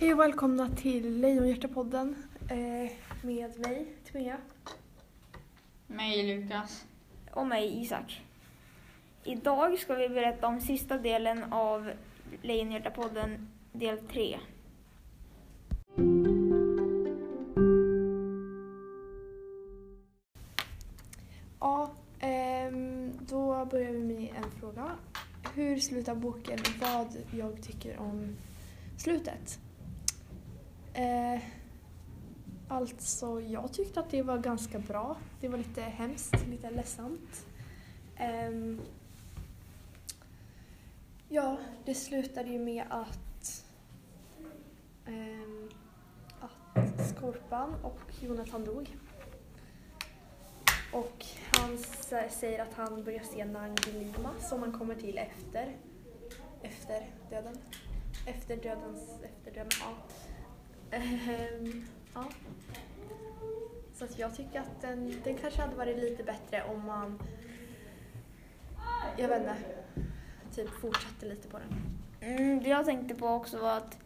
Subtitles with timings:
[0.00, 2.14] Hej och välkomna till Lejonhjärta-podden
[2.50, 2.90] eh,
[3.22, 4.36] med mig, Timea.
[5.86, 6.84] Mig Lukas.
[7.32, 8.22] och mig Isak.
[9.24, 11.90] Idag ska vi berätta om sista delen av
[12.42, 14.38] Lejonhjärta-podden del 3.
[21.60, 21.90] Ja,
[22.20, 24.90] ehm, då börjar vi med en fråga.
[25.54, 28.36] Hur slutar boken vad jag tycker om
[28.98, 29.58] slutet?
[30.94, 31.40] Eh,
[32.68, 35.16] alltså, jag tyckte att det var ganska bra.
[35.40, 37.46] Det var lite hemskt, lite ledsamt.
[38.16, 38.50] Eh,
[41.28, 43.64] ja, det slutade ju med att,
[45.06, 45.68] eh,
[46.40, 48.96] att Skorpan och Jonathan dog.
[50.92, 51.78] Och han
[52.30, 55.76] säger att han börjar se Nangilima som han kommer till efter,
[56.62, 57.58] efter döden.
[58.26, 59.94] Efter dödens, efter döden, ja.
[60.94, 61.84] Ehm,
[62.14, 62.24] ja.
[63.92, 67.22] Så att jag tycker att den, den kanske hade varit lite bättre om man,
[69.16, 69.56] jag vet inte,
[70.54, 71.68] typ fortsatte lite på den.
[72.20, 73.98] Mm, det jag tänkte på också var att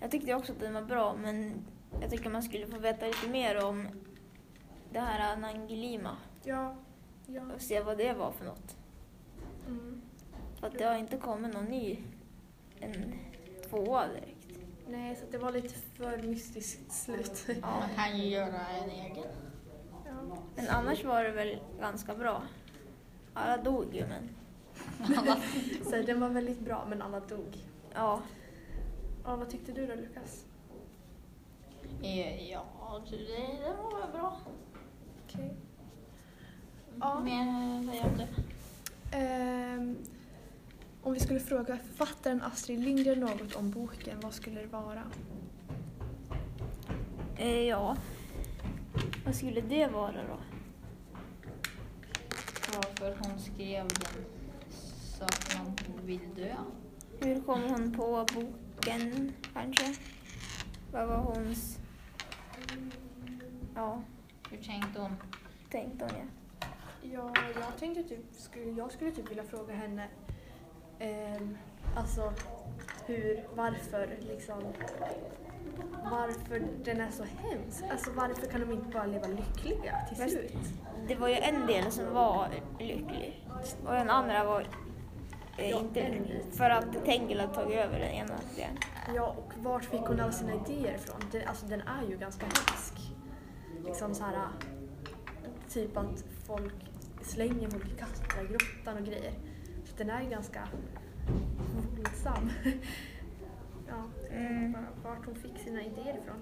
[0.00, 1.64] jag tyckte också att den var bra men
[2.00, 3.88] jag tycker man skulle få veta lite mer om
[4.92, 6.76] det här Nangilima Ja,
[7.26, 7.42] ja.
[7.54, 8.76] och se vad det var för något.
[9.66, 10.02] Mm.
[10.60, 11.98] För att det har inte kommit någon ny,
[12.80, 13.14] en
[13.70, 14.35] tvåa direkt.
[14.88, 17.46] Nej, så det var lite för mystiskt slut.
[17.48, 17.54] Ja.
[17.80, 19.24] Man kan ju göra en egen.
[20.06, 20.36] Ja.
[20.56, 22.42] Men annars var det väl ganska bra.
[23.34, 24.28] Alla dog ju men
[25.84, 27.56] Så den var väldigt bra, men alla dog.
[27.94, 28.20] ja.
[29.24, 30.44] Ja, vad tyckte du då, Lukas?
[32.02, 32.64] Eh, Ja,
[33.10, 34.36] det, det var väl bra.
[35.24, 35.54] Okej.
[37.00, 37.20] Ja.
[37.20, 38.28] Mer säga om det.
[39.16, 39.96] Ehm,
[41.06, 45.02] om vi skulle fråga författaren Astrid Lindgren något om boken, vad skulle det vara?
[47.36, 47.96] Eh, ja.
[49.24, 50.38] Vad skulle det vara då?
[52.76, 54.24] Varför hon skrev den
[55.18, 55.76] så att man
[56.06, 56.54] vill dö.
[57.20, 59.94] Hur kom hon på boken kanske?
[60.92, 61.78] Vad var hons...
[63.74, 64.02] Ja,
[64.50, 65.16] Hur tänkte hon?
[65.70, 66.24] tänkte hon ja.
[67.12, 70.08] Ja, jag tänkte typ, skulle, jag skulle typ vilja fråga henne
[70.98, 71.58] ehm,
[71.96, 72.32] alltså
[73.06, 74.62] hur, varför liksom,
[76.10, 77.84] varför den är så hemsk.
[77.90, 80.52] Alltså varför kan de inte bara leva lyckliga till Fast- slut?
[81.08, 82.48] Det var ju en del som var
[82.78, 83.46] lycklig
[83.86, 84.60] och den andra var
[85.58, 86.42] eh, Ja, inte lycklig.
[86.52, 88.76] För att Tengil hade tagit över den ena delen.
[89.14, 91.16] Ja, och vart fick hon alla sina idéer ifrån?
[91.32, 92.94] Den, alltså den är ju ganska hemsk.
[93.84, 94.48] Liksom så här,
[95.68, 96.74] typ att folk
[97.22, 99.32] slänger folk i Kastragrottan och grejer.
[99.96, 100.68] Den är ju ganska
[101.96, 102.50] våldsam.
[103.88, 104.72] ja, så jag Mm.
[104.72, 106.36] bara vart hon fick sina idéer ifrån.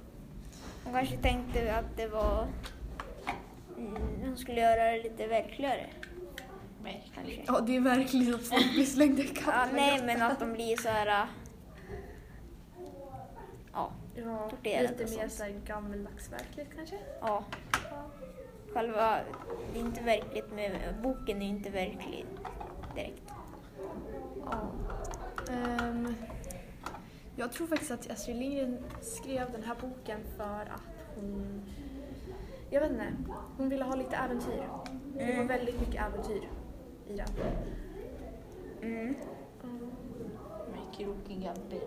[0.84, 2.47] Hon kanske tänkte att det var...
[3.78, 5.87] Mm, hon skulle göra det lite verkligare.
[6.82, 7.44] Verkligen.
[7.47, 10.76] Ja, det är verkligen att folk blir slängda i Ja, nej, men att de blir
[10.76, 11.06] så här...
[11.06, 11.28] äh,
[13.72, 16.97] Ja, Ja, lite mer så här gammeldags verkligt kanske?
[17.20, 17.44] ja.
[17.91, 18.04] Ja.
[18.75, 19.19] Själva,
[19.72, 22.26] det är inte verkligt med, boken är inte verklig
[22.94, 23.22] direkt.
[24.50, 24.69] Ja.
[25.53, 26.15] Ehm,
[27.37, 30.82] jag tror faktiskt att Astrid Lindgren skrev den här boken för att
[31.15, 31.62] hon...
[32.71, 33.06] Jag vet inte.
[33.56, 34.69] Hon ville ha lite äventyr.
[35.15, 35.47] Det var Mm.
[35.47, 36.49] väldigt mycket äventyr
[37.09, 37.27] i den.
[38.82, 39.15] Mm.
[39.65, 39.91] Mm.
[40.72, 41.81] Med krokiga ben.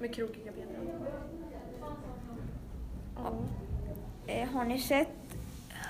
[0.00, 0.68] Med krokiga ben.
[3.16, 3.32] Ja.
[4.26, 5.08] Eh, har ni sett,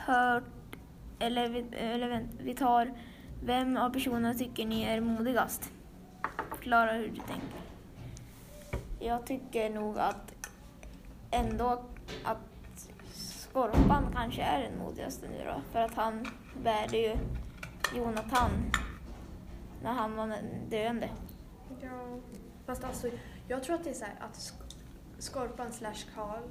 [0.06, 0.44] hört,
[1.19, 2.93] eller, eller vänt, vi tar,
[3.44, 5.72] vem av personerna tycker ni är modigast?
[6.60, 7.60] Förklara hur du tänker.
[8.98, 10.34] Jag tycker nog att
[11.31, 11.84] ändå
[12.25, 15.60] att Skorpan kanske är den modigaste nu då.
[15.72, 16.26] För att han
[16.62, 17.16] bärde ju
[17.97, 18.50] Jonathan
[19.82, 20.37] när han var
[20.70, 21.09] döende.
[21.82, 22.19] ja.
[22.66, 23.09] Fast alltså,
[23.49, 24.75] jag tror att det är så här att Sk-
[25.19, 26.43] Skorpan slash Karl,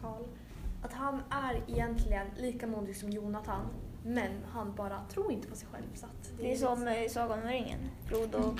[0.00, 0.22] Karl,
[0.82, 3.66] att han är egentligen lika modig som Jonathan.
[4.04, 5.84] Men han bara tror inte på sig själv.
[5.94, 7.78] Så att Det är som i Sagan om ringen.
[8.08, 8.58] Frodo och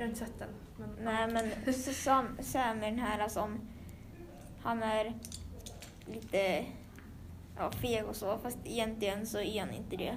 [0.00, 0.48] Jag har inte sett den.
[0.76, 3.60] Men, Nej, men så Sam, Sam är den här som...
[4.62, 5.14] Han är
[6.06, 6.64] lite
[7.56, 10.16] ja, feg och så, fast egentligen så är han inte det.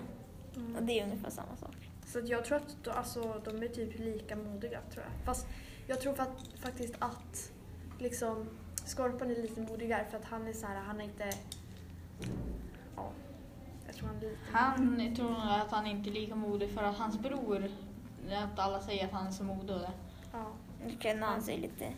[0.55, 0.75] Mm.
[0.75, 1.89] Och det är ungefär samma sak.
[2.05, 5.25] Så att jag tror att då, alltså, de är typ lika modiga tror jag.
[5.25, 5.47] Fast
[5.87, 7.51] jag tror att, faktiskt att
[7.99, 8.49] liksom
[8.85, 11.29] Skorpan är lite modigare för att han är så här, han är inte...
[12.95, 13.11] Ja,
[13.85, 14.37] jag tror han är lite...
[14.51, 17.69] Han jag tror att han inte är lika modig för att hans bror,
[18.35, 19.43] att alla säger att han är så
[19.79, 19.91] det.
[20.31, 20.45] Ja.
[20.85, 21.93] Nu känner han sig lite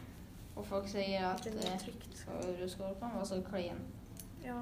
[0.55, 1.77] Och folk säger att Det är eh,
[3.17, 3.77] var så klen.
[4.43, 4.61] Ja.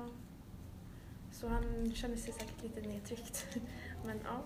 [1.32, 3.48] Så han känner sig säkert lite nedtryckt.
[4.06, 4.42] Men ja.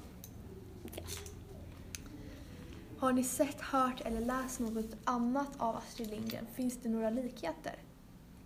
[3.00, 6.48] Har ni sett, hört eller läst något annat av Astrid Lindgren?
[6.54, 7.76] Finns det några likheter?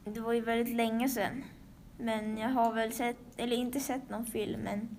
[0.03, 1.43] Det var ju väldigt länge sedan.
[1.97, 4.97] Men jag har väl sett, eller inte sett någon film, men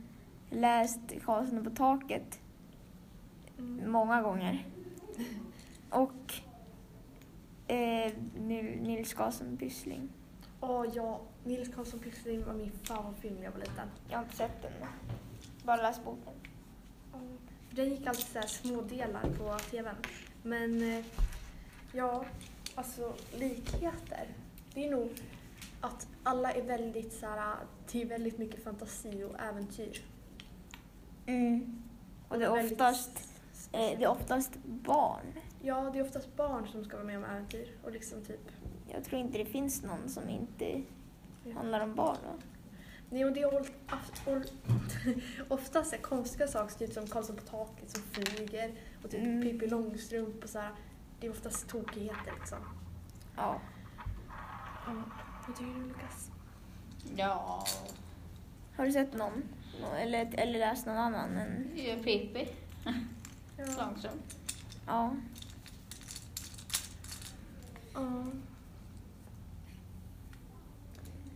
[0.51, 2.41] läst Karlsson på taket
[3.87, 4.67] många gånger.
[5.91, 6.35] Och
[7.67, 10.09] eh, Nil- Nils Karlsson Pyssling.
[10.61, 13.89] Åh ja, Nils Karlsson Pyssling var min favoritfilm när jag var liten.
[14.09, 14.73] Jag har inte sett den.
[15.65, 16.33] Bara läst boken.
[17.71, 19.97] Den gick alltid så här små delar på tvn.
[20.43, 21.05] Men eh,
[21.93, 22.25] ja,
[22.75, 24.27] alltså likheter.
[24.75, 25.11] Det är nog
[25.81, 27.57] att alla är väldigt så här,
[27.93, 30.03] det är väldigt mycket fantasi och äventyr.
[31.27, 31.83] Mm.
[32.29, 33.32] Och det är oftast,
[33.73, 35.27] det är oftast barn.
[35.63, 37.69] Ja, det är oftast barn som ska vara med om äventyr.
[37.85, 38.41] Och liksom typ...
[38.95, 40.83] Jag tror inte det finns någon som inte
[41.55, 42.17] handlar om barn.
[42.27, 42.33] Va?
[43.11, 43.67] Nej, och det är
[45.49, 48.73] oftast så konstiga saker, typ som Karlsson på taket som flyger
[49.05, 49.43] och typ Mm.
[49.43, 50.71] Pippi Långstrump och så här.
[51.21, 52.59] Det är oftast tokigheter liksom.
[53.37, 53.61] Ja.
[54.87, 55.03] Ja.
[55.47, 56.31] Vad tycker du Lukas?
[57.17, 57.65] Ja,
[58.77, 59.43] Har du sett någon?
[59.81, 61.37] Nå- Eller, eller läst någon annan?
[61.37, 61.69] Än,
[62.05, 62.49] Pippi
[63.57, 63.95] Ja.
[64.87, 65.17] Ja.
[67.95, 68.27] Ja.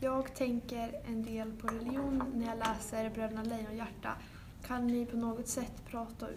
[0.01, 4.17] Jag tänker en del på religion när jag läser Bröderna Lejonhjärta.
[4.67, 6.29] Kan ni på något sätt prata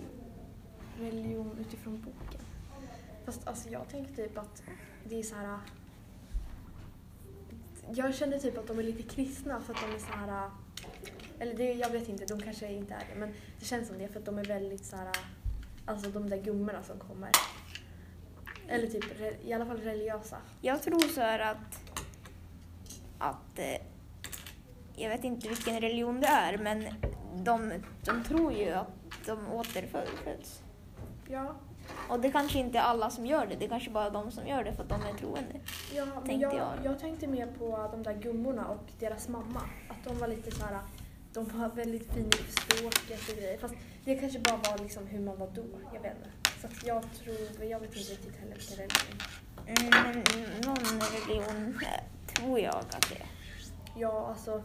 [0.98, 2.42] religion utifrån boken?
[3.26, 4.64] Fast alltså jag tänker typ att
[5.04, 5.60] det är så här...
[7.94, 10.52] Jag känner typ att de är lite kristna för att de är så här...
[11.40, 13.20] Eller det, jag vet inte, de kanske inte är det.
[13.20, 15.12] Men det känns som det för att de är väldigt så här...
[15.89, 17.31] Alltså de där gummorna som kommer.
[18.68, 19.06] Eller typ
[19.45, 20.38] i alla fall religiösa.
[20.62, 21.91] Jag tror så här att,
[23.18, 23.81] att eh,
[24.95, 26.86] jag vet inte vilken religion det är, men
[27.36, 27.74] de,
[28.06, 28.88] de tror ju att
[29.25, 30.62] de återföds.
[31.27, 31.56] Ja,
[32.09, 34.47] Och det kanske inte är alla som gör det, det är kanske bara de som
[34.47, 35.59] gör det för att de är troende.
[35.95, 36.74] ja men Tänkte jag, jag.
[36.83, 37.00] jag.
[37.00, 39.62] tänkte mer på de där gummorna och deras mamma.
[39.89, 40.80] Att de var lite så här,
[41.33, 43.57] de var väldigt fina i språket och grejer.
[43.57, 43.75] Fast
[44.09, 45.63] det kanske bara var liksom hur man var då,
[45.94, 46.29] jag vet inte.
[46.61, 49.19] Så att jag tror, jag vet inte riktigt heller vilken religion.
[49.65, 50.23] Mm, men
[50.65, 51.79] någon religion
[52.27, 53.27] tror jag att det är.
[53.95, 54.63] Ja, alltså,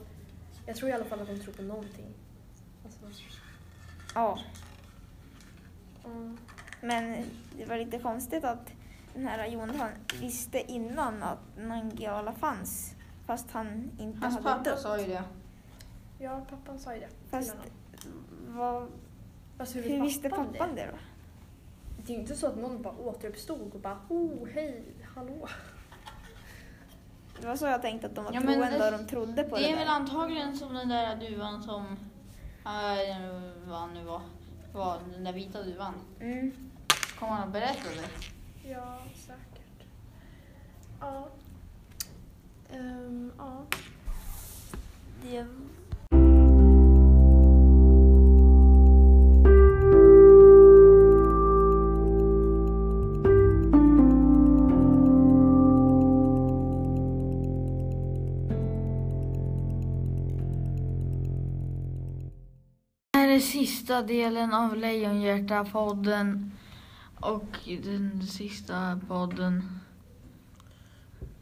[0.66, 2.14] jag tror i alla fall att de tror på någonting.
[2.84, 3.00] Alltså,
[4.14, 4.38] Ja,
[6.04, 6.38] mm.
[6.80, 7.24] men
[7.56, 8.72] det var lite konstigt att
[9.14, 12.94] den här Jonathan visste innan att Nangijala fanns,
[13.26, 14.80] fast han inte Hans hade pappa dött.
[14.80, 15.24] sa ju det.
[16.18, 17.56] Ja, pappan sa ju det Fast
[18.48, 18.88] vad,
[19.58, 20.96] Fast hur, hur visste pappan pappan det då?
[22.06, 24.82] Det är ju inte så att någon bara återuppstod och bara oh, hej,
[25.14, 25.48] hallå.
[27.40, 29.56] Det var så jag tänkte att de var Ja, troende det- och de trodde på
[29.56, 29.92] Det det, är väl där.
[29.94, 31.86] antagligen som den där duvan som,
[32.64, 33.30] äh,
[33.66, 34.20] vad han nu var,
[34.72, 35.94] var den där vita duvan.
[36.20, 36.52] Mm.
[37.18, 38.68] Kom han och berättade det?
[38.70, 39.86] Ja, säkert.
[41.00, 41.28] Ja.
[42.72, 43.62] Ehm, ja.
[45.22, 45.46] Det,
[63.24, 66.50] här är sista delen av Lejonhjärta-podden
[67.20, 69.80] och den sista podden.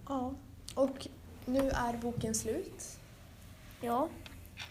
[0.09, 0.33] ja.
[0.75, 1.09] Och
[1.47, 2.99] nu är boken slut.
[3.81, 4.09] ja,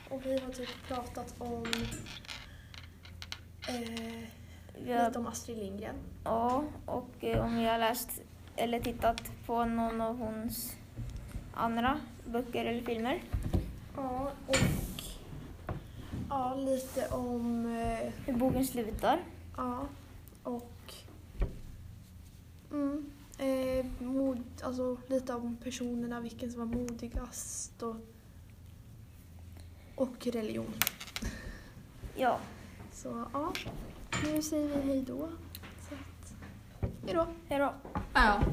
[0.10, 1.65] Och vi har typ pratat om
[3.68, 4.24] eh,
[4.88, 5.96] har, lite om Astrid Lindgren.
[6.24, 8.22] ja, och eh, om vi har läst
[8.56, 10.75] eller tittat på någon av hons
[11.53, 13.24] andra böcker eller filmer.
[13.96, 14.56] Ja, och
[16.31, 19.19] ja, lite om eh, Hur boken slutar.
[19.57, 19.88] Ja,
[20.43, 20.93] och
[22.71, 27.95] mm, eh, mod, alltså lite om personerna, vilken som var modigast och,
[29.95, 30.73] och religion.
[32.15, 32.39] Ja,
[32.91, 33.53] Så ja,
[34.25, 35.29] nu säger vi hej då.
[37.05, 37.27] Hej då.
[37.47, 37.73] hej då.
[38.13, 38.43] Ja.